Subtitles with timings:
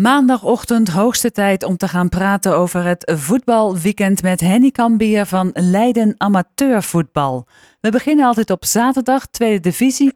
[0.00, 6.14] Maandagochtend hoogste tijd om te gaan praten over het voetbalweekend met Henny Kambier van Leiden
[6.16, 7.46] Amateurvoetbal.
[7.80, 10.12] We beginnen altijd op zaterdag, tweede divisie.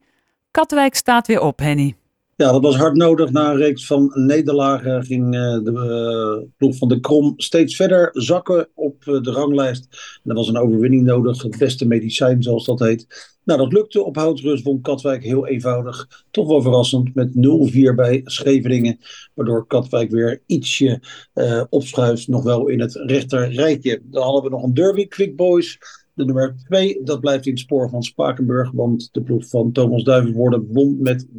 [0.51, 1.95] Katwijk staat weer op, Henny.
[2.37, 3.31] Ja, dat was hard nodig.
[3.31, 8.09] Na een reeks van nederlagen ging uh, de uh, ploeg van de Krom steeds verder
[8.13, 9.89] zakken op de ranglijst.
[10.25, 13.33] En er was een overwinning nodig, het beste medicijn zoals dat heet.
[13.45, 14.03] Nou, dat lukte.
[14.03, 16.25] Op houtrust won Katwijk heel eenvoudig.
[16.31, 18.99] Toch wel verrassend met 0-4 bij Scheveningen.
[19.35, 21.03] Waardoor Katwijk weer ietsje
[21.69, 24.01] opschuift, nog wel in het rechter rijtje.
[24.05, 25.79] Dan hadden we nog een derby, Quick Boys.
[26.15, 28.71] De nummer 2, dat blijft in het spoor van Spakenburg.
[28.71, 31.31] Want de ploeg van Thomas Duivenvoorde won met 3-0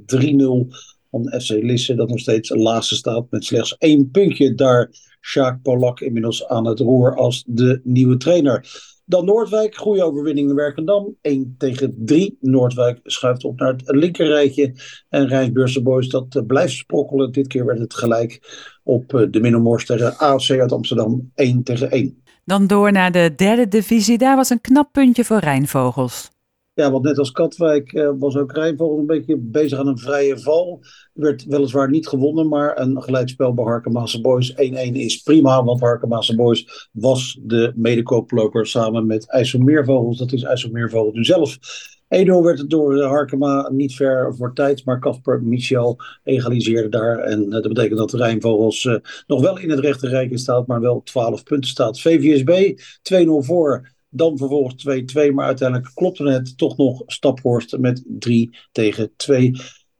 [1.11, 1.95] van FC Lisse.
[1.95, 4.55] Dat nog steeds laatste staat met slechts één puntje.
[4.55, 4.91] Daar
[5.25, 8.65] Sjaak Polak inmiddels aan het roer als de nieuwe trainer.
[9.05, 11.15] Dan Noordwijk, goede overwinning in Werkendam.
[11.21, 12.37] 1 tegen 3.
[12.41, 14.73] Noordwijk schuift op naar het linkerrijtje.
[15.09, 17.31] En Rijnsbeurse Boys, dat blijft sprokkelen.
[17.31, 18.39] Dit keer werd het gelijk
[18.83, 21.31] op de Middelmors tegen AFC uit Amsterdam.
[21.35, 22.23] 1 tegen 1.
[22.45, 24.17] Dan door naar de derde divisie.
[24.17, 26.33] Daar was een knap puntje voor Rijnvogels.
[26.75, 30.39] Ja, want net als Katwijk uh, was ook Rijnvogels een beetje bezig aan een vrije
[30.39, 30.83] val.
[31.13, 34.55] Werd weliswaar niet gewonnen, maar een gelijkspel bij Harkemaanse Boys 1-1
[34.91, 35.63] is prima.
[35.63, 40.17] Want Harkemaanse Boys was de medekooploper samen met IJsselmeervogels.
[40.17, 41.57] Dat is IJsselmeervogels nu zelf.
[42.05, 42.07] 1-0
[42.43, 47.19] werd het door Harkema niet ver voor tijd, maar Casper Michel egaliseerde daar.
[47.19, 48.95] En uh, dat betekent dat Rijnvogels uh,
[49.27, 52.01] nog wel in het rechte rijtje staat, maar wel 12 punten staat.
[52.01, 52.79] VVSB
[53.13, 53.93] 2-0 voor.
[54.15, 54.85] Dan vervolgens
[55.29, 59.51] 2-2, maar uiteindelijk klopte het toch nog Staphorst met 3 tegen 2.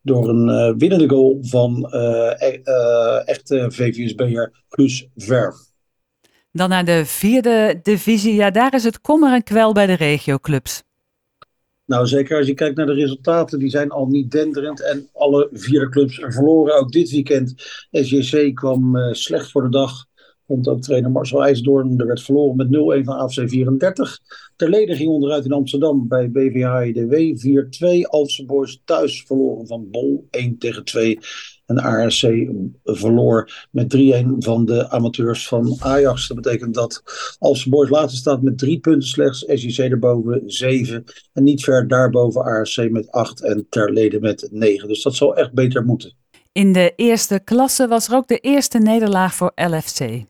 [0.02, 1.92] Door een uh, winnende goal van
[3.26, 5.56] echte VVSB'er Plus Verf.
[6.52, 8.34] Dan naar de vierde divisie.
[8.34, 10.84] Ja, daar is het kommer en kwel bij de regioclubs.
[11.86, 14.82] Nou, zeker als je kijkt naar de resultaten, die zijn al niet denderend.
[14.82, 16.80] En alle vier clubs verloren.
[16.80, 17.54] Ook dit weekend.
[17.92, 20.06] SJC kwam uh, slecht voor de dag.
[20.48, 22.00] Vond ook trainer Marcel IJsdoorn.
[22.00, 24.20] Er werd verloren met 0-1 van AFC 34.
[24.56, 27.16] Terleden ging onderuit in Amsterdam bij BVHDW
[28.06, 28.09] 4-2.
[28.09, 31.19] Alpse Boys thuis verloren van Bol 1 tegen 2.
[31.66, 32.50] En ARC
[32.84, 36.28] verloor met 3-1 van de amateurs van Ajax.
[36.28, 37.03] Dat betekent dat
[37.40, 39.46] Alpse Boys laatste staat met 3 punten slechts.
[39.48, 41.03] SJC erboven 7.
[41.34, 44.88] En niet ver daarboven ARC met 8 en Terleden met 9.
[44.88, 46.14] Dus dat zal echt beter moeten.
[46.52, 50.25] In de eerste klasse was er ook de eerste nederlaag voor LFC.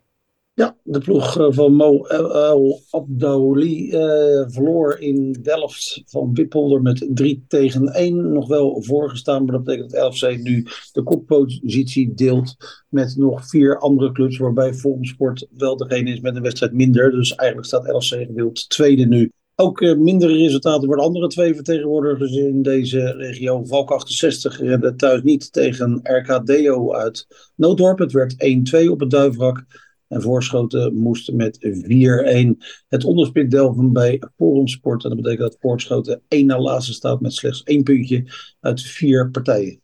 [0.55, 7.45] Ja, de ploeg van Mo El Abdaouli uh, verloor in Delft van Wippolder met 3
[7.47, 8.31] tegen 1.
[8.31, 12.55] Nog wel voorgestaan, maar dat betekent dat LFC nu de koppositie deelt
[12.89, 14.37] met nog vier andere clubs.
[14.37, 17.11] Waarbij Volkssport wel degene is met een wedstrijd minder.
[17.11, 19.31] Dus eigenlijk staat LFC gedeeld tweede nu.
[19.55, 23.63] Ook uh, mindere resultaten voor de andere twee vertegenwoordigers in deze regio.
[23.63, 27.99] Valk 68 redde thuis niet tegen RKDO uit Nooddorp.
[27.99, 28.35] Het werd
[28.85, 29.65] 1-2 op het Duivrak.
[30.07, 35.03] En Voorschoten moest met 4-1 het onderspit delven bij Forumsport.
[35.03, 38.23] En dat betekent dat Voorschoten één na laatste staat met slechts één puntje
[38.59, 39.79] uit vier partijen.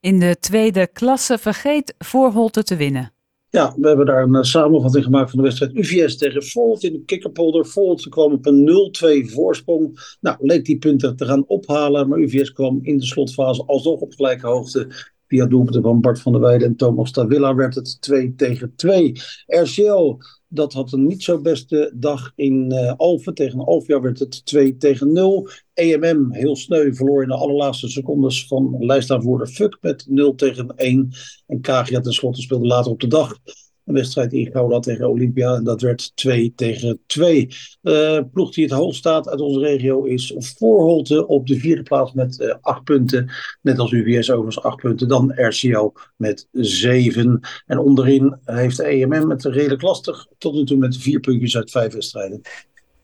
[0.00, 3.12] In de tweede klasse vergeet Voorholte te winnen.
[3.54, 7.04] Ja, we hebben daar een samenvatting gemaakt van de wedstrijd UVS tegen Volt in de
[7.04, 7.66] kikkerpolder.
[7.66, 8.92] Volt kwam op een
[9.26, 10.16] 0-2 voorsprong.
[10.20, 14.12] Nou, leek die punten te gaan ophalen, maar UVS kwam in de slotfase alsnog op
[14.12, 14.88] gelijke hoogte.
[15.34, 19.12] Via doelpunten van Bart van der Weijden en Thomas Tavilla werd het 2 tegen 2.
[19.46, 20.16] RCL,
[20.48, 23.34] dat had een niet zo beste dag in uh, Alphen.
[23.34, 25.48] Tegen Alphen werd het 2 tegen 0.
[25.72, 31.10] EMM, heel sneu, verloor in de allerlaatste secondes van lijstaanvoerder Fuck met 0 tegen 1.
[31.46, 33.38] En Kagia tenslotte speelde later op de dag
[33.84, 35.54] een wedstrijd in Gouda tegen Olympia.
[35.54, 37.48] En dat werd 2 tegen 2.
[37.82, 42.12] Uh, ploeg die het hoogst staat uit onze regio is Voorholte op de vierde plaats
[42.12, 43.30] met 8 uh, punten.
[43.62, 45.08] Net als UVS overigens 8 punten.
[45.08, 47.40] Dan RCL met 7.
[47.66, 50.26] En onderin heeft de EMM het redelijk lastig.
[50.38, 52.40] Tot nu toe met 4 puntjes uit 5 wedstrijden.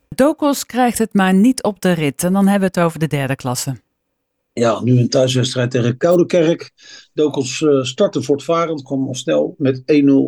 [0.09, 2.25] Dokos krijgt het maar niet op de rit.
[2.25, 3.77] En dan hebben we het over de derde klasse.
[4.61, 6.71] Ja, nu een thuiswedstrijd tegen Koudekerk.
[7.13, 9.85] Dokels uh, startte voortvarend, kwam al snel met 1-0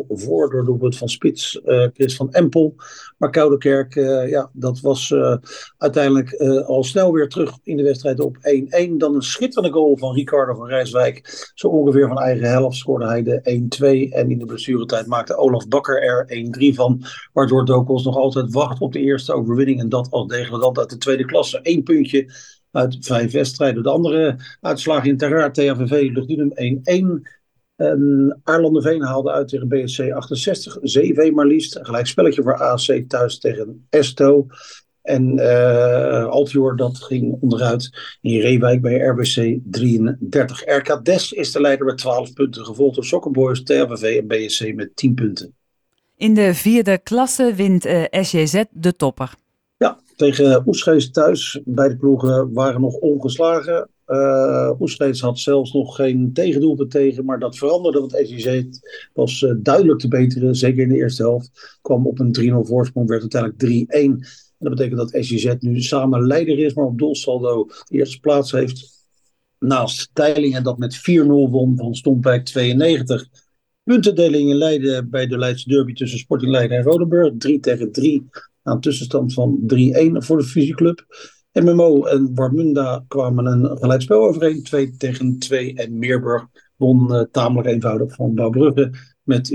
[0.07, 2.75] voor door doelpunt van Spits, uh, Chris van Empel.
[3.17, 5.13] Maar Koudekerk, uh, ja, dat was
[5.77, 6.33] uiteindelijk
[6.65, 8.39] al snel weer terug in de wedstrijd op 1-1.
[8.97, 11.51] Dan een schitterende goal van Ricardo van Rijswijk.
[11.53, 14.13] Zo ongeveer van eigen helft scoorde hij de 1-2.
[14.13, 17.01] En in de blessuretijd maakte Olaf Bakker er 1-3 van.
[17.33, 19.79] Waardoor Dokels nog altijd wacht op de eerste overwinning.
[19.79, 21.59] En dat als degradant uit de tweede klasse.
[21.63, 22.31] Eén puntje
[22.73, 23.83] uit vijf wedstrijden.
[23.83, 26.51] De andere uitslagen in Terraar, THVV, Luchtdunum
[27.25, 27.31] 1-1.
[27.75, 30.77] En Arlanderveen haalde uit tegen BSC 68.
[30.81, 31.79] 7 maar liefst.
[31.81, 34.47] Gelijk spelletje voor AC thuis tegen Esto.
[35.01, 37.89] En uh, Altior, dat ging onderuit
[38.21, 40.65] in Reewijk bij RBC 33.
[40.65, 44.95] RK Des is de leider met 12 punten, gevolgd door Soccerboys, TRVV en BSC met
[44.95, 45.55] 10 punten.
[46.17, 49.33] In de vierde klasse wint uh, SJZ de topper.
[50.23, 51.61] Tegen Oesgees thuis.
[51.65, 53.89] Beide ploegen waren nog ongeslagen.
[54.07, 58.63] Uh, Oesgees had zelfs nog geen tegendoelpunt tegen, maar dat veranderde, want SJZ
[59.13, 61.77] was uh, duidelijk te beteren, zeker in de eerste helft.
[61.81, 63.95] Kwam op een 3-0 voorsprong, werd uiteindelijk 3-1.
[63.95, 64.19] En
[64.57, 69.07] dat betekent dat SJZ nu samen leider is, maar op doelsaldo de eerste plaats heeft.
[69.59, 73.27] Naast Teilingen dat met 4-0 won van Stompijk 92.
[73.83, 77.33] Puntendeling in Leiden bij de Leidse derby tussen Sporting Leiden en Rodenburg.
[77.37, 78.29] 3 tegen 3
[78.63, 79.65] aan tussenstand van 3-1
[80.11, 81.05] voor de fusieclub.
[81.51, 84.63] MMO en Warmunda kwamen een gelijkspel overeen.
[84.63, 88.91] 2 tegen 2 en Meerburg won uh, tamelijk eenvoudig van Bouwbrugge
[89.23, 89.53] met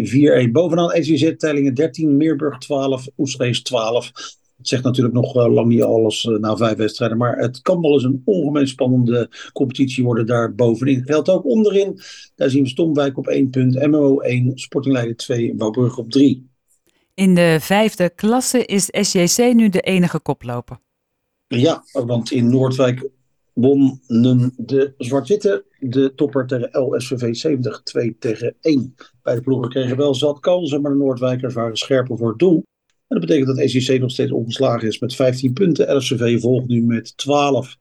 [0.49, 0.51] 4-1.
[0.53, 4.11] Bovenaan ECZ teilingen 13, Meerburg 12, Oestrees 12.
[4.57, 7.19] Het zegt natuurlijk nog uh, lang niet alles uh, na vijf wedstrijden.
[7.19, 11.05] Maar het kan wel eens een ongemeen spannende competitie worden daar bovenin.
[11.05, 12.01] Geldt ook onderin.
[12.35, 16.49] Daar zien we Stomwijk op 1 punt, MMO 1, Sporting Leiden 2, Bouwbrugge op 3.
[17.19, 20.79] In de vijfde klasse is SJC nu de enige koploper.
[21.47, 23.11] Ja, want in Noordwijk
[23.53, 28.95] wonnen de Zwart-Witte de topper tegen LSVV 70 2 tegen 1.
[29.23, 32.63] Beide ploegen kregen wel zat kansen, maar de Noordwijkers waren scherper voor het doel.
[32.87, 35.97] En dat betekent dat ECC nog steeds ongeslagen is met 15 punten.
[35.97, 37.77] LSVV volgt nu met 12.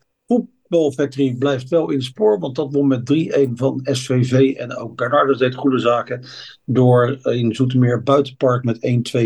[0.70, 3.14] Voetbal Factory blijft wel in spoor, want dat won met
[3.48, 4.56] 3-1 van SVV.
[4.56, 6.24] En ook Bernardus deed goede zaken
[6.66, 8.80] door in Zoetermeer Buitenpark met 1-2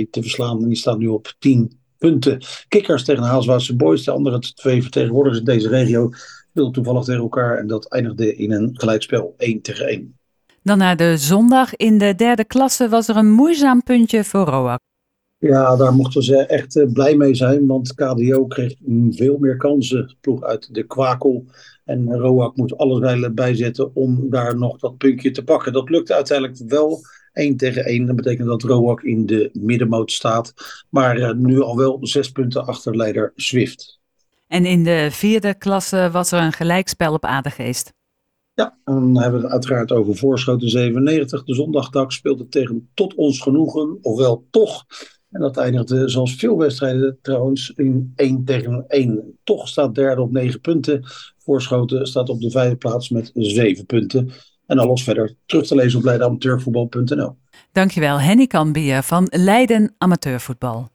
[0.10, 0.62] te verslaan.
[0.62, 2.42] En die staat nu op 10 punten.
[2.68, 6.10] Kikkers tegen Haalswaardse Boys, de andere twee vertegenwoordigers in deze regio,
[6.50, 7.58] speelden toevallig tegen elkaar.
[7.58, 10.16] En dat eindigde in een gelijkspel 1 tegen 1.
[10.64, 11.76] Dan naar de zondag.
[11.76, 14.91] In de derde klasse was er een moeizaam puntje voor Roak.
[15.42, 18.76] Ja, daar mochten ze echt uh, blij mee zijn, want KDO kreeg
[19.10, 20.18] veel meer kansen.
[20.22, 21.46] Ploeg uit de kwakel.
[21.86, 25.74] En Roak moet alles bijzetten om daar nog dat puntje te pakken.
[25.74, 27.00] Dat lukte uiteindelijk wel
[27.34, 28.06] 1 tegen 1.
[28.06, 30.54] Dat betekent dat Roak in de middenmoot staat.
[30.90, 34.00] Maar uh, nu al wel zes punten achter leider Swift.
[34.48, 37.94] En in de vierde klasse was er een gelijkspel op Adegeest.
[38.54, 41.44] Ja, dan hebben we het uiteraard over Voorschoten 97.
[41.44, 44.86] De zondagdag speelde tegen Tot Ons Genoegen, ofwel Toch.
[45.32, 49.40] En dat eindigde zoals veel wedstrijden trouwens in 1 tegen 1.
[49.44, 51.04] Toch staat derde op 9 punten.
[51.38, 54.32] Voorschoten staat op de vijfde plaats met 7 punten.
[54.66, 57.36] En alles verder terug te lezen op leidenamateurvoetbal.nl.
[57.72, 60.91] Dankjewel Henny Kambier van Leiden Amateurvoetbal.